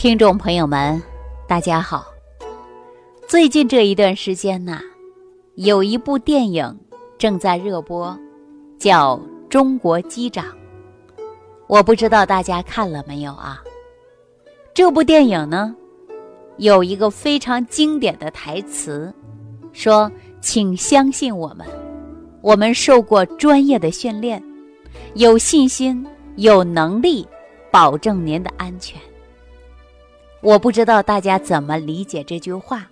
[0.00, 0.98] 听众朋友们，
[1.46, 2.06] 大家好。
[3.28, 4.80] 最近这一段时间呐，
[5.56, 6.74] 有一部电影
[7.18, 8.18] 正在热播，
[8.78, 9.18] 叫
[9.50, 10.46] 《中国机长》。
[11.66, 13.62] 我不知道大家看了没有啊？
[14.72, 15.76] 这部电影呢，
[16.56, 19.12] 有一个非常经典的台词，
[19.70, 21.66] 说：“请相信我们，
[22.40, 24.42] 我们受过专业的训练，
[25.12, 27.28] 有信心、有能力
[27.70, 28.98] 保证您的安全。”
[30.42, 32.88] 我不知道大家怎么理解这句话，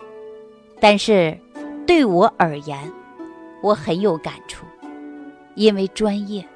[0.79, 1.35] 但是
[1.87, 2.77] 对我而言，
[3.63, 4.65] 我很有感触，
[5.55, 6.47] 因为专业，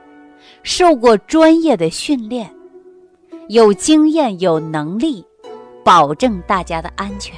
[0.61, 2.53] 受过专业的训练，
[3.47, 5.25] 有经验、有能力，
[5.83, 7.35] 保证大家的安全。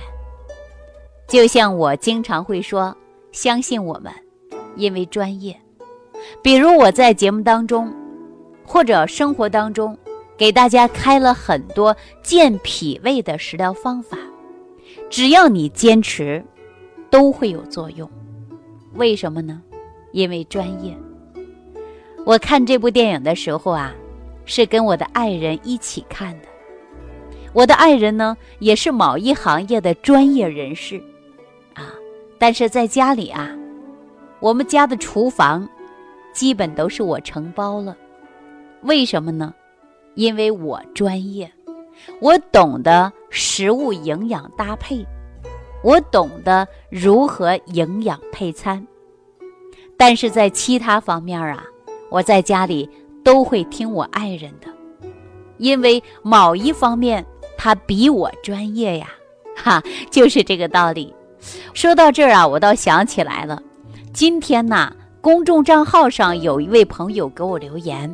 [1.25, 2.95] 就像我经常会说，
[3.31, 4.11] 相信我们，
[4.75, 5.57] 因为专业。
[6.41, 7.93] 比如我在节目当中，
[8.65, 9.97] 或者生活当中。
[10.37, 14.17] 给大家开了很多健脾胃的食疗方法，
[15.09, 16.43] 只要你坚持，
[17.09, 18.09] 都会有作用。
[18.93, 19.61] 为什么呢？
[20.11, 20.95] 因为专业。
[22.25, 23.93] 我看这部电影的时候啊，
[24.45, 26.47] 是跟我的爱人一起看的。
[27.53, 31.01] 我的爱人呢，也是某一行业的专业人士，
[31.73, 31.93] 啊，
[32.37, 33.55] 但是在家里啊，
[34.41, 35.67] 我们家的厨房
[36.33, 37.95] 基本都是我承包了。
[38.81, 39.53] 为什么呢？
[40.15, 41.51] 因为我专业，
[42.19, 45.05] 我懂得食物营养搭配，
[45.83, 48.85] 我懂得如何营养配餐。
[49.97, 51.63] 但是在其他方面啊，
[52.09, 52.89] 我在家里
[53.23, 54.67] 都会听我爱人的，
[55.57, 57.25] 因为某一方面
[57.57, 59.07] 他比我专业呀，
[59.55, 61.13] 哈，就是这个道理。
[61.73, 63.61] 说到这儿啊，我倒想起来了，
[64.13, 68.13] 今天呢，公众账号上有一位朋友给我留言。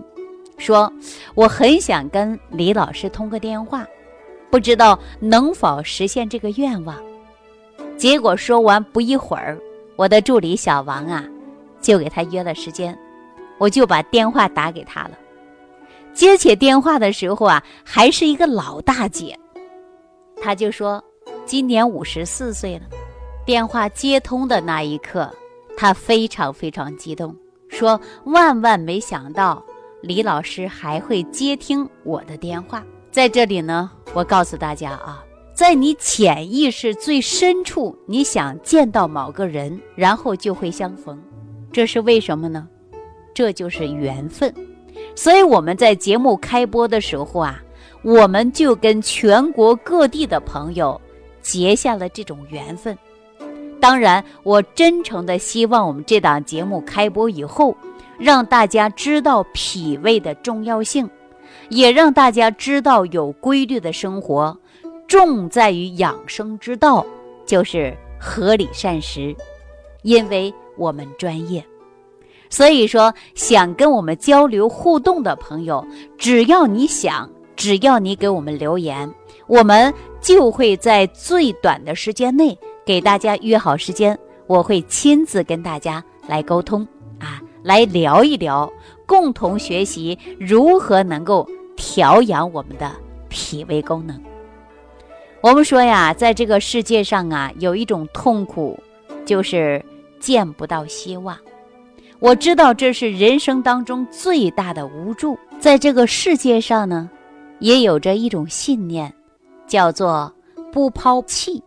[0.61, 0.93] 说
[1.33, 3.83] 我很想跟李老师通个电话，
[4.51, 6.95] 不知道能否实现这个愿望。
[7.97, 9.57] 结果说完不一会儿，
[9.95, 11.25] 我的助理小王啊，
[11.81, 12.95] 就给他约了时间，
[13.57, 15.17] 我就把电话打给他了。
[16.13, 19.35] 接起电话的时候啊，还是一个老大姐，
[20.43, 21.03] 他就说
[21.43, 22.83] 今年五十四岁了。
[23.47, 25.27] 电话接通的那一刻，
[25.75, 27.35] 他非常非常激动，
[27.67, 29.63] 说万万没想到。
[30.01, 35.23] 李老师还会接听我的电话，在这里呢，我告诉大家啊，
[35.53, 41.21] 在你潜意识最深处，你想见到某个人，然后就会相逢，
[41.71, 42.67] 这是为什么呢？
[43.31, 44.51] 这就是缘分。
[45.15, 47.61] 所以我们在节目开播的时候啊，
[48.01, 50.99] 我们就跟全国各地的朋友
[51.43, 52.97] 结下了这种缘分。
[53.79, 57.77] 当然，我真诚的希望我们这档节目开播以后。
[58.21, 61.09] 让大家知道脾胃的重要性，
[61.69, 64.55] 也让大家知道有规律的生活，
[65.07, 67.03] 重在于养生之道，
[67.47, 69.35] 就是合理膳食。
[70.03, 71.65] 因为我们专业，
[72.47, 75.83] 所以说想跟我们交流互动的朋友，
[76.15, 79.11] 只要你想，只要你给我们留言，
[79.47, 82.55] 我们就会在最短的时间内
[82.85, 86.87] 给大家约好时间，我会亲自跟大家来沟通。
[87.63, 88.71] 来聊一聊，
[89.05, 92.91] 共同学习如何能够调养我们的
[93.29, 94.21] 脾胃功能。
[95.41, 98.79] 我们说呀，在这个世界上啊，有一种痛苦，
[99.25, 99.83] 就是
[100.19, 101.37] 见不到希望。
[102.19, 105.37] 我知道这是人生当中最大的无助。
[105.59, 107.09] 在这个世界上呢，
[107.59, 109.11] 也有着一种信念，
[109.65, 110.31] 叫做
[110.71, 111.63] 不抛弃。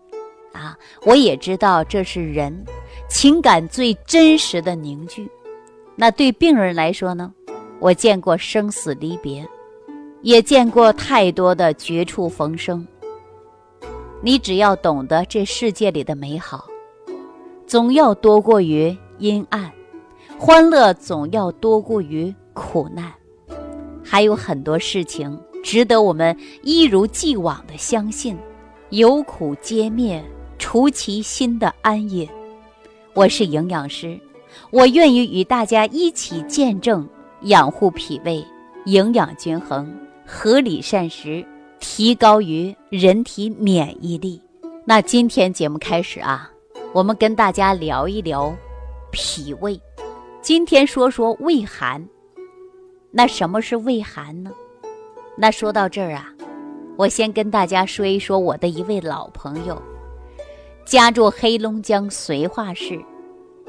[0.52, 2.64] 啊，我也知道这是人
[3.08, 5.28] 情感最真实的凝聚。
[5.96, 7.32] 那对病人来说呢？
[7.80, 9.46] 我见过生死离别，
[10.22, 12.86] 也见过太多的绝处逢生。
[14.22, 16.66] 你只要懂得这世界里的美好，
[17.66, 19.70] 总要多过于阴暗；
[20.38, 23.12] 欢乐总要多过于苦难。
[24.02, 28.36] 还有很多事情值得我们一如既往的相信，
[28.90, 30.24] 有苦皆灭，
[30.58, 32.28] 除其心的安隐。
[33.12, 34.18] 我是营养师。
[34.70, 37.08] 我愿意与大家一起见证
[37.42, 38.44] 养护脾胃、
[38.86, 39.92] 营养均衡、
[40.26, 41.44] 合理膳食，
[41.80, 44.40] 提高于人体免疫力。
[44.84, 46.50] 那今天节目开始啊，
[46.92, 48.54] 我们跟大家聊一聊
[49.10, 49.80] 脾胃。
[50.40, 52.06] 今天说说胃寒。
[53.10, 54.50] 那什么是胃寒呢？
[55.36, 56.28] 那说到这儿啊，
[56.96, 59.80] 我先跟大家说一说我的一位老朋友，
[60.84, 63.00] 家住黑龙江绥化市。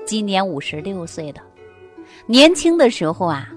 [0.06, 1.42] 今年五十六岁的，
[2.28, 3.50] 年轻的时候啊，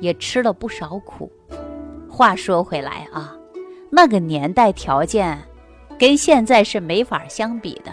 [0.00, 1.30] 也吃了不少苦。
[2.08, 3.36] 话说回来啊，
[3.88, 5.40] 那个年代条件
[5.98, 7.92] 跟现在是没法相比的，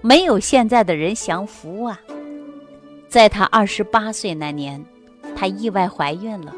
[0.00, 2.00] 没有现在的人享福啊。
[3.08, 4.82] 在她二十八岁那年，
[5.34, 6.54] 她意外怀孕了，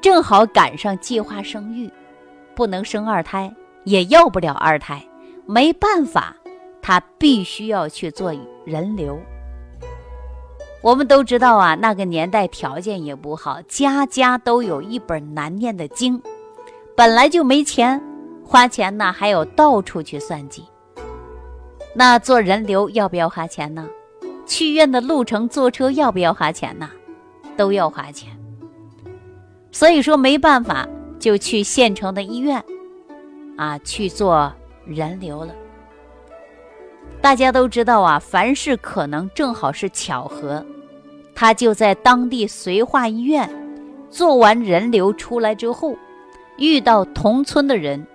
[0.00, 1.88] 正好赶上计划生育，
[2.54, 3.54] 不能生二胎，
[3.84, 5.02] 也要不了二胎，
[5.46, 6.36] 没办法，
[6.82, 8.34] 她必须要去做
[8.64, 9.18] 人流。
[10.84, 16.22] 我们都知道啊，那个年代条件也不好，家家都有一本难念的经，
[16.94, 17.98] 本来就没钱，
[18.44, 20.62] 花钱呢还有到处去算计。
[21.94, 23.88] 那做人流要不要花钱呢？
[24.44, 26.90] 去医院的路程坐车要不要花钱呢？
[27.56, 28.28] 都要花钱。
[29.72, 30.86] 所以说没办法，
[31.18, 32.62] 就去县城的医院，
[33.56, 34.52] 啊去做
[34.84, 35.54] 人流了。
[37.22, 40.62] 大家都知道啊，凡事可能正好是巧合。
[41.34, 43.48] 他就在当地绥化医院
[44.08, 45.96] 做完人流出来之后，
[46.56, 48.06] 遇到同村的人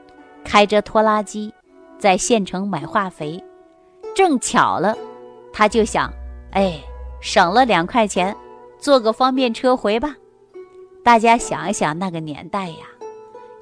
[0.44, 1.54] 开着拖拉机
[1.98, 3.44] 在县城买化肥，
[4.16, 4.98] 正巧了，
[5.52, 6.10] 他就想，
[6.52, 6.80] 哎，
[7.20, 8.34] 省了两块钱，
[8.80, 10.16] 坐个方便车回吧。
[11.04, 12.86] 大家想一想，那个年代呀，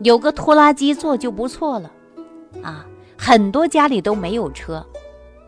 [0.02, 1.92] 有个拖拉机坐就不错了，
[2.62, 2.86] 啊，
[3.18, 4.86] 很多家里都没有车，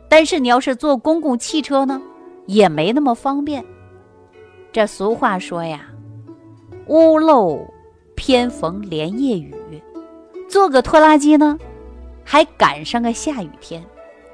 [0.10, 2.02] 但是你要是坐公共汽车呢，
[2.48, 3.64] 也没那么方便。
[4.80, 5.88] 这俗话说呀
[6.88, 7.68] ，“屋漏
[8.16, 9.54] 偏逢连夜雨”，
[10.48, 11.60] 坐个拖拉机呢，
[12.24, 13.84] 还赶上个下雨天，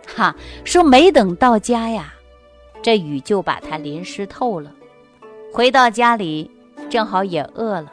[0.05, 2.13] 哈，说没等到家呀，
[2.83, 4.71] 这雨就把它淋湿透了。
[5.51, 6.51] 回到家里，
[6.91, 7.91] 正好也饿了，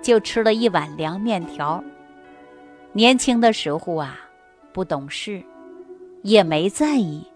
[0.00, 1.82] 就吃了一碗凉面条。
[2.92, 4.20] 年轻的时候啊，
[4.72, 5.42] 不懂事，
[6.22, 7.26] 也没在意。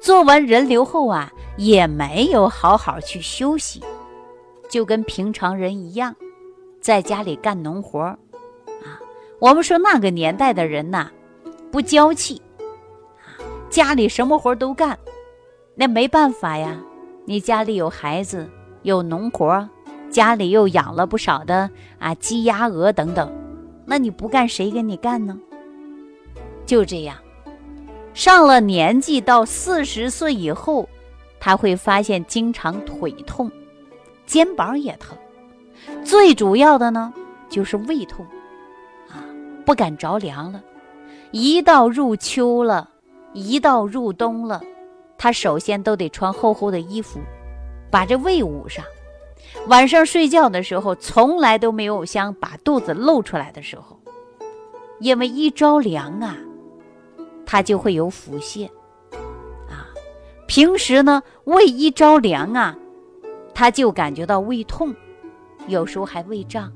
[0.00, 3.82] 做完人流后啊，也没有好好去休息，
[4.68, 6.14] 就跟平常人一样，
[6.80, 8.18] 在家里干农活啊。
[9.38, 11.10] 我们说那个年代的人呐，
[11.70, 13.38] 不娇气啊，
[13.70, 14.98] 家里什么活都干。
[15.74, 16.76] 那没办法呀，
[17.24, 18.48] 你家里有孩子，
[18.82, 19.68] 有农活，
[20.10, 23.32] 家里又养了不少的啊鸡鸭鹅等等，
[23.86, 25.38] 那你不干谁给你干呢？
[26.66, 27.16] 就这样。
[28.14, 30.88] 上了年纪，到四十岁以后，
[31.40, 33.50] 他会发现经常腿痛，
[34.26, 35.16] 肩膀也疼，
[36.04, 37.12] 最主要的呢
[37.48, 38.26] 就是胃痛，
[39.08, 39.24] 啊，
[39.64, 40.62] 不敢着凉了。
[41.30, 42.90] 一到入秋了，
[43.32, 44.60] 一到入冬了，
[45.16, 47.18] 他首先都得穿厚厚的衣服，
[47.90, 48.84] 把这胃捂上。
[49.68, 53.98] 晚上睡觉的时候，从来都没有像把肚子露出来的时候，
[55.00, 56.36] 因为一着凉啊。
[57.46, 58.66] 他就会有腹泻，
[59.68, 59.88] 啊，
[60.46, 62.76] 平时呢胃一着凉啊，
[63.54, 64.94] 他就感觉到胃痛，
[65.66, 66.72] 有时候还胃胀。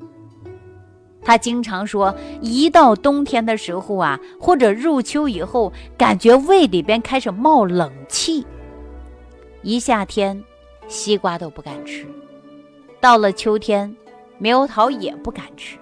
[1.23, 8.47] 他经常说，一到冬天的时候啊，或者入秋以后，感觉胃里边开始冒冷气。
[9.63, 10.45] 一夏天，
[10.87, 12.07] 西瓜都不敢吃；
[13.01, 13.97] 到了秋天，
[14.41, 15.77] 猕猴桃也不敢吃。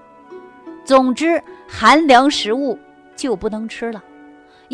[0.82, 2.78] 总之，寒凉食物
[3.14, 4.02] 就不能吃了。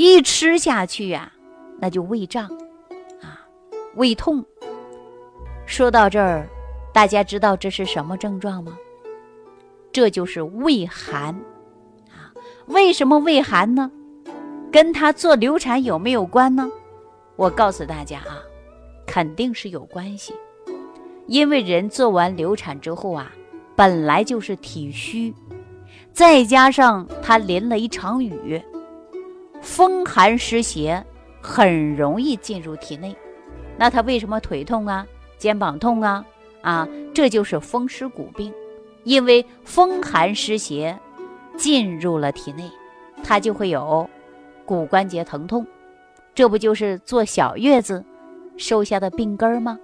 [0.02, 1.30] 一吃下去呀，
[1.78, 2.46] 那就胃胀，
[3.20, 3.38] 啊，
[3.96, 4.42] 胃痛。
[5.66, 6.48] 说到这儿，
[6.90, 8.74] 大家知道这是什么症状吗？
[9.92, 11.34] 这就是胃寒，
[12.08, 12.32] 啊，
[12.64, 13.90] 为什么胃寒呢？
[14.72, 16.66] 跟他做流产有没有关呢？
[17.36, 18.40] 我告诉大家啊，
[19.06, 20.32] 肯定是有关系，
[21.26, 23.30] 因为人做完流产之后啊，
[23.76, 25.34] 本来就是体虚，
[26.10, 28.58] 再加上他淋了一场雨。
[29.60, 31.04] 风寒湿邪
[31.40, 33.16] 很容易进入体内，
[33.76, 35.06] 那他为什么腿痛啊、
[35.38, 36.24] 肩膀痛啊？
[36.62, 38.52] 啊，这就是风湿骨病，
[39.04, 40.98] 因为风寒湿邪
[41.56, 42.70] 进入了体内，
[43.22, 44.08] 他就会有
[44.66, 45.66] 骨关节疼痛，
[46.34, 48.04] 这不就是坐小月子
[48.56, 49.78] 受下的病根吗？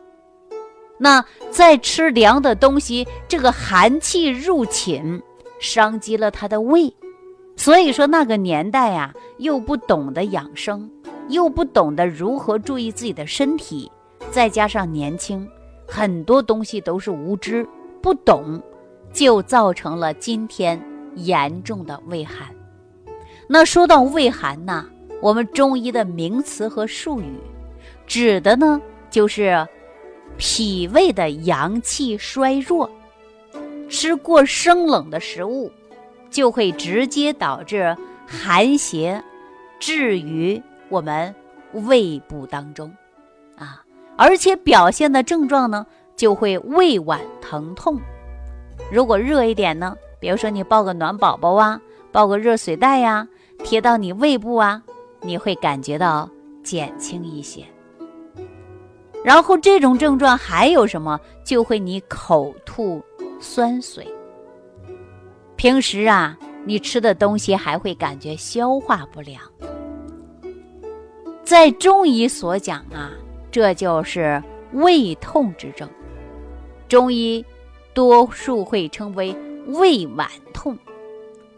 [0.99, 5.23] 那再吃凉的东西，这个寒气入侵，
[5.59, 6.95] 伤及了他的胃。
[7.57, 10.89] 所以说那个年代呀，又不懂得养生，
[11.29, 13.91] 又不懂得如何注意自己的身体，
[14.31, 15.49] 再加上年轻，
[15.89, 17.67] 很多东西都是无知
[18.01, 18.63] 不懂，
[19.13, 20.81] 就造成了今天
[21.15, 22.47] 严重的胃寒。
[23.49, 24.87] 那说到胃寒呢，
[25.21, 27.33] 我们中医的名词和术语，
[28.07, 29.67] 指的呢就是
[30.37, 32.89] 脾胃的阳气衰弱，
[33.89, 35.71] 吃过生冷的食物。
[36.37, 39.25] 就会直接导致寒邪
[39.81, 41.35] 滞于我们
[41.73, 42.95] 胃部当中，
[43.57, 43.83] 啊，
[44.19, 47.99] 而且表现的症状呢，就会胃脘疼痛。
[48.93, 51.81] 如果热一点呢，比如说你抱个暖宝宝啊，
[52.13, 53.27] 抱个热水袋呀，
[53.65, 54.83] 贴到你胃部啊，
[55.23, 56.29] 你会感觉到
[56.63, 57.65] 减轻一些。
[59.25, 61.19] 然后这种症状还有什么？
[61.43, 63.03] 就会你口吐
[63.41, 64.07] 酸水。
[65.57, 69.41] 平时啊，你吃的东西还会感觉消化不良。
[71.43, 73.11] 在中医所讲啊，
[73.51, 75.89] 这就是胃痛之症。
[76.89, 77.45] 中医
[77.95, 79.35] 多数会称为
[79.67, 80.77] 胃脘痛。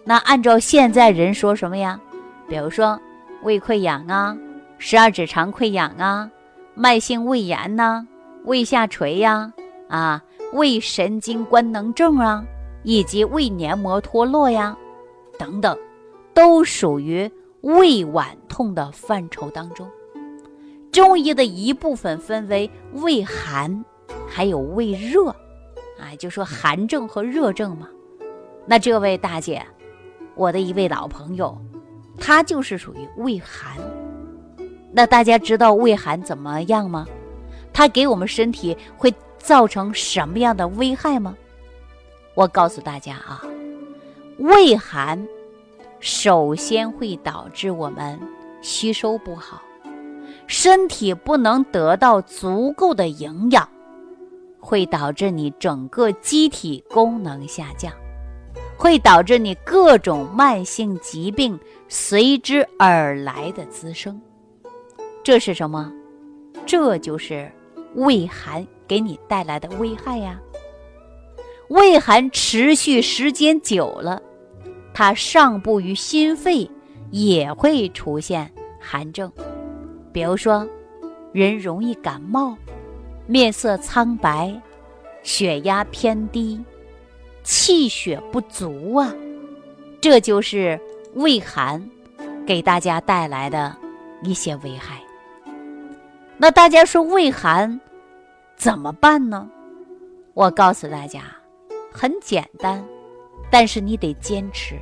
[0.04, 2.00] 那按照现在人说什么呀？
[2.48, 2.98] 比如说
[3.42, 4.36] 胃溃疡啊，
[4.78, 6.30] 十二指肠溃疡啊。
[6.74, 8.06] 慢性胃炎呐，
[8.44, 9.52] 胃下垂呀，
[9.88, 12.44] 啊，胃神经官能症啊，
[12.82, 14.76] 以及胃黏膜脱落呀，
[15.38, 15.76] 等等，
[16.32, 17.30] 都属于
[17.62, 19.88] 胃脘痛的范畴当中。
[20.90, 23.85] 中医的一部分分为胃寒，
[24.26, 25.28] 还有胃热，
[25.99, 27.88] 啊，就说寒症和热症嘛。
[28.66, 29.64] 那这位大姐，
[30.35, 31.56] 我的一位老朋友，
[32.18, 33.76] 她就是属于胃寒。
[34.90, 37.06] 那大家知道胃寒怎么样吗？
[37.73, 41.37] 它给我们身体会造成什么样的危害吗？
[42.38, 43.42] 我告诉大家啊，
[44.38, 45.26] 胃寒
[45.99, 48.16] 首先会导致我们
[48.62, 49.61] 吸收不好，
[50.47, 53.68] 身体不能得到足够的营养，
[54.61, 57.92] 会导致你整个机体功能下降，
[58.76, 64.21] 会导致你各种慢性疾病随之而来的滋生。
[65.25, 65.92] 这是什么？
[66.64, 67.50] 这就是
[67.97, 70.40] 胃寒给你带来的危害呀。
[71.68, 74.22] 胃寒持续时间久了，
[74.94, 76.68] 它上部于心肺
[77.10, 79.30] 也会出现寒症，
[80.12, 80.66] 比如说，
[81.32, 82.56] 人容易感冒，
[83.26, 84.58] 面色苍白，
[85.22, 86.58] 血压偏低，
[87.42, 89.14] 气血不足啊。
[90.00, 90.80] 这就是
[91.14, 91.87] 胃寒
[92.46, 93.76] 给大家带来的
[94.22, 95.02] 一些危害。
[96.38, 97.78] 那大家说胃寒
[98.56, 99.46] 怎么办呢？
[100.34, 101.20] 我告诉大家，
[102.00, 102.86] 很简单，
[103.50, 104.76] 但是你得坚持。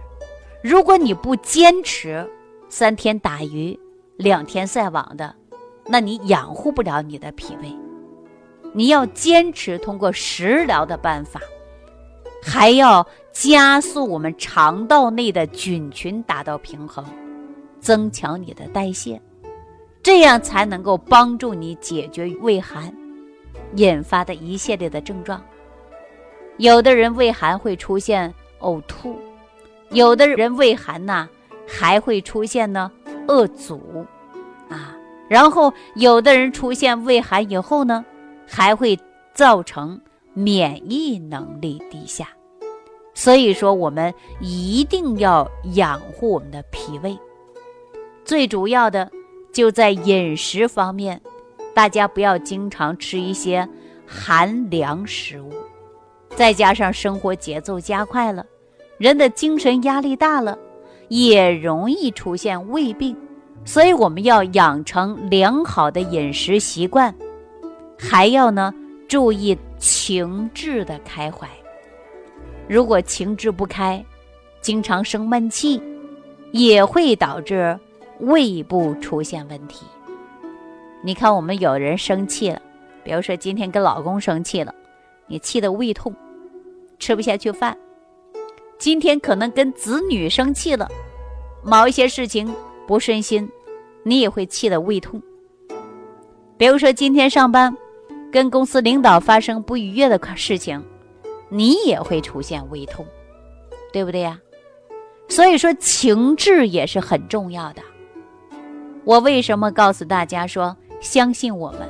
[0.63, 2.29] 如果你不坚持，
[2.69, 3.79] 三天打鱼
[4.19, 5.35] 两天晒网的，
[5.87, 7.75] 那你养护不了你的脾胃。
[8.75, 11.41] 你要坚持通过食疗的办法，
[12.43, 17.03] 还要加速我们肠道内的菌群达到平衡，
[17.81, 19.19] 增强你的代谢。
[20.03, 22.95] 这样才能够帮助你解决胃寒
[23.77, 25.43] 引发的一系列的症状。
[26.59, 29.17] 有的人胃寒会出现呕吐，
[29.91, 31.29] 有的人胃寒呐
[31.67, 32.91] 还会出现呢
[33.29, 34.07] 恶阻
[34.69, 34.97] 啊，
[35.29, 38.05] 然后有的人出现胃寒以后呢，
[38.47, 38.99] 还会
[39.35, 40.01] 造成
[40.33, 42.29] 免疫能力低下。
[43.15, 47.19] 所以说，我们一定要养护我们的脾胃，
[48.25, 49.11] 最主要的。
[49.53, 51.19] 就在饮食方面，
[51.75, 53.67] 大家不要经常吃一些
[54.07, 55.51] 寒凉食物，
[56.37, 58.47] 再加上生活节奏加快了，
[58.99, 60.57] 人的精神压力大了，
[61.09, 63.17] 也容易出现胃病。
[63.65, 67.13] 所以我们要养成良好的饮食习惯，
[67.99, 68.73] 还要呢
[69.09, 71.49] 注意情志的开怀。
[72.69, 74.05] 如果情志不开，
[74.61, 75.83] 经常生闷气，
[76.53, 77.77] 也会导致。
[78.21, 79.85] 胃部出现问题，
[81.03, 82.63] 你看，我们有人生气了，
[83.05, 84.75] 比如说今天跟老公生气了，
[85.27, 86.15] 你气得胃痛，
[86.99, 87.75] 吃不下去饭；
[88.79, 90.89] 今天可能跟子女生气了，
[91.63, 92.53] 某一些事情
[92.87, 93.49] 不顺心，
[94.03, 95.23] 你也会气得胃痛。
[96.57, 97.77] 比如说今天上班
[98.33, 100.83] 跟公司领导发生不愉悦的事情，
[101.49, 103.07] 你也会出现胃痛，
[103.93, 104.39] 对不对呀？
[105.29, 107.83] 所以说情志也是很重要的。
[109.05, 111.81] 我为什么告诉大家说相信我们？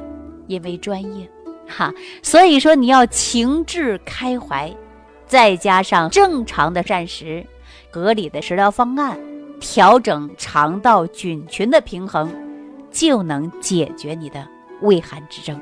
[0.46, 1.30] 因为专业，
[1.66, 1.92] 哈。
[2.22, 4.74] 所以说你要情志开怀，
[5.26, 7.44] 再加上正常的膳食、
[7.90, 9.18] 合理的食疗方案，
[9.60, 12.32] 调整肠道菌群的平衡，
[12.90, 14.46] 就能解决你的
[14.82, 15.60] 胃寒之症。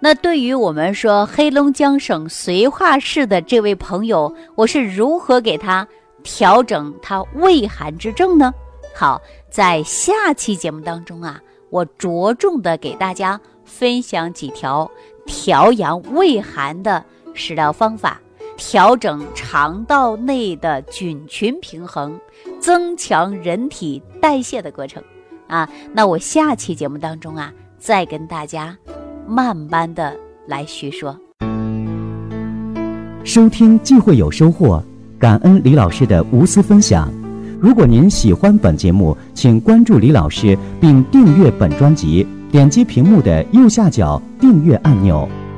[0.00, 5.86] 那对于我们说黑龙江省绥化市的这位朋友，我是如何给他
[6.22, 8.52] 调整他胃寒之症呢？
[8.94, 14.88] 好，在下期节目当中啊，我着重的给大家分享几条
[15.26, 18.20] 调养胃寒的食疗方法，
[18.58, 22.20] 调整肠道内的菌群平衡，
[22.60, 25.02] 增强人体代谢的过程
[25.46, 25.66] 啊。
[25.94, 28.76] 那我下期节目当中啊，再跟大家
[29.26, 30.14] 慢慢的
[30.46, 31.16] 来叙说。
[33.24, 34.82] 收听既会有收获，
[35.18, 37.08] 感恩李老师的无私分享。
[37.60, 45.28] 如果您喜欢本节目，请关注李老师并订阅本专辑，点击屏幕的右下角订阅按钮。